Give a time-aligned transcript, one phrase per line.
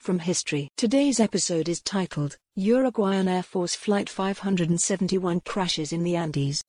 [0.00, 0.68] from history.
[0.76, 6.62] Today's episode is titled Uruguayan Air Force Flight 571 Crashes in the Andes.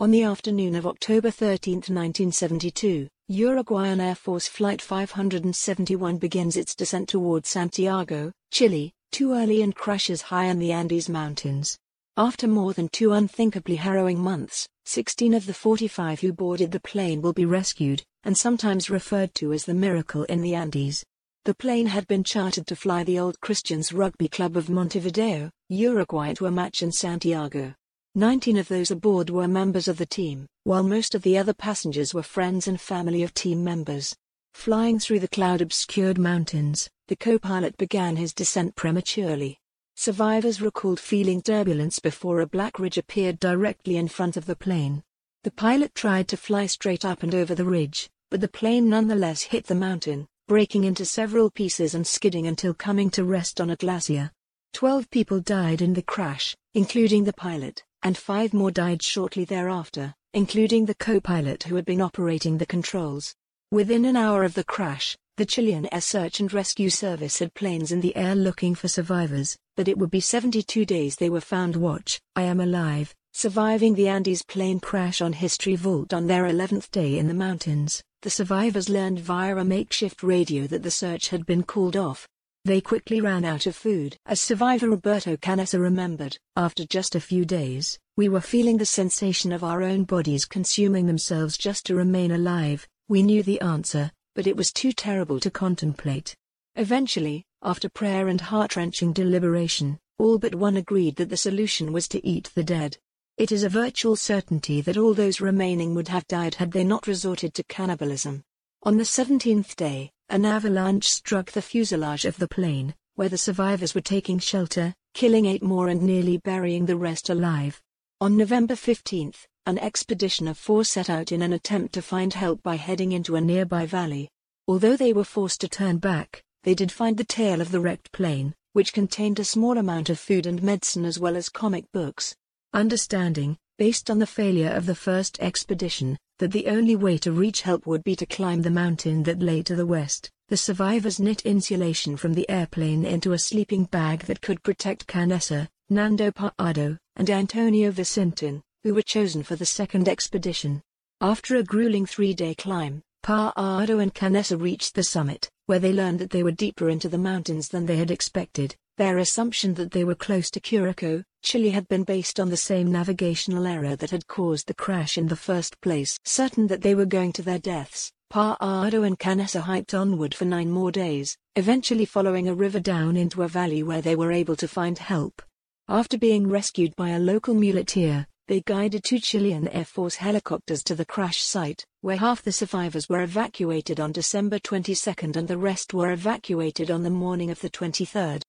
[0.00, 7.08] On the afternoon of October 13, 1972, Uruguayan Air Force Flight 571 begins its descent
[7.08, 11.78] toward Santiago, Chile, too early and crashes high in the Andes Mountains.
[12.16, 17.20] After more than two unthinkably harrowing months, 16 of the 45 who boarded the plane
[17.20, 21.04] will be rescued, and sometimes referred to as the miracle in the Andes.
[21.44, 26.34] The plane had been chartered to fly the Old Christians Rugby Club of Montevideo, Uruguay
[26.34, 27.74] to a match in Santiago.
[28.14, 32.14] 19 of those aboard were members of the team, while most of the other passengers
[32.14, 34.14] were friends and family of team members.
[34.54, 39.58] Flying through the cloud-obscured mountains, the co-pilot began his descent prematurely.
[39.96, 45.02] Survivors recalled feeling turbulence before a black ridge appeared directly in front of the plane.
[45.44, 49.42] The pilot tried to fly straight up and over the ridge, but the plane nonetheless
[49.42, 53.76] hit the mountain, breaking into several pieces and skidding until coming to rest on a
[53.76, 54.32] glacier.
[54.72, 60.14] Twelve people died in the crash, including the pilot, and five more died shortly thereafter,
[60.32, 63.34] including the co-pilot who had been operating the controls.
[63.70, 67.92] Within an hour of the crash, the Chilean Air Search and Rescue Service had planes
[67.92, 71.76] in the air looking for survivors, but it would be 72 days they were found
[71.76, 76.90] watch, I am alive, surviving the Andes plane crash on History Vault on their 11th
[76.90, 78.02] day in the mountains.
[78.22, 82.26] The survivors learned via a makeshift radio that the search had been called off.
[82.64, 84.16] They quickly ran out of food.
[84.24, 89.52] As survivor Roberto Canessa remembered, after just a few days, we were feeling the sensation
[89.52, 92.88] of our own bodies consuming themselves just to remain alive.
[93.08, 96.34] We knew the answer, but it was too terrible to contemplate.
[96.76, 102.24] Eventually, after prayer and heart-wrenching deliberation, all but one agreed that the solution was to
[102.26, 102.96] eat the dead.
[103.36, 107.06] It is a virtual certainty that all those remaining would have died had they not
[107.06, 108.44] resorted to cannibalism.
[108.84, 113.94] On the 17th day, an avalanche struck the fuselage of the plane, where the survivors
[113.94, 117.80] were taking shelter, killing eight more and nearly burying the rest alive.
[118.20, 119.32] On November 15,
[119.66, 123.36] an expedition of four set out in an attempt to find help by heading into
[123.36, 124.28] a nearby valley.
[124.68, 128.10] Although they were forced to turn back, they did find the tail of the wrecked
[128.12, 132.34] plane, which contained a small amount of food and medicine as well as comic books.
[132.72, 137.62] Understanding, based on the failure of the first expedition, that the only way to reach
[137.62, 141.42] help would be to climb the mountain that lay to the west, the survivors knit
[141.42, 147.30] insulation from the airplane into a sleeping bag that could protect Canessa, Nando Parrado, and
[147.30, 150.82] Antonio Vizintín, who were chosen for the second expedition.
[151.20, 156.28] After a grueling three-day climb, Parrado and Canessa reached the summit, where they learned that
[156.28, 158.76] they were deeper into the mountains than they had expected.
[158.98, 162.92] Their assumption that they were close to Curicó, Chile had been based on the same
[162.92, 166.18] navigational error that had caused the crash in the first place.
[166.26, 170.70] Certain that they were going to their deaths, Parrado and Canessa hiked onward for nine
[170.70, 174.68] more days, eventually following a river down into a valley where they were able to
[174.68, 175.40] find help.
[175.88, 180.94] After being rescued by a local muleteer, they guided two Chilean Air Force helicopters to
[180.94, 185.94] the crash site, where half the survivors were evacuated on December 22 and the rest
[185.94, 188.42] were evacuated on the morning of the 23rd.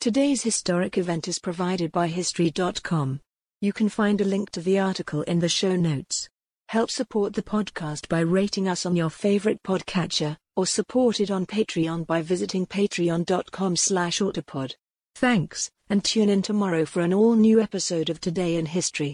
[0.00, 3.20] Today's historic event is provided by History.com.
[3.60, 6.28] You can find a link to the article in the show notes.
[6.68, 11.44] Help support the podcast by rating us on your favorite podcatcher, or support it on
[11.44, 14.74] Patreon by visiting patreon.com slash autopod.
[15.16, 19.08] Thanks, and tune in tomorrow for an all-new episode of Today in History.